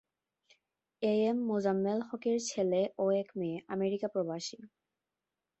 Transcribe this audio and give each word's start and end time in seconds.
Am 1.01 1.37
Mozammel 1.47 1.99
হকের 2.07 2.37
ছেলে 2.49 2.81
ও 2.97 3.15
এক 3.21 3.29
মেয়ে 3.35 3.57
আমেরিকা 3.67 4.07
প্রবাসী। 4.07 4.57